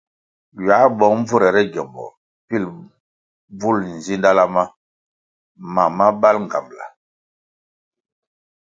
Ywā 0.61 0.77
bong 0.99 1.19
bvurere 1.27 1.61
gyombo 1.73 2.05
pil 2.47 2.65
bvul 3.57 3.77
nzidala 3.97 4.43
ma 4.53 4.63
mam 5.73 5.91
ma 5.97 6.07
bal 6.21 6.37
ngambʼla. 6.45 6.85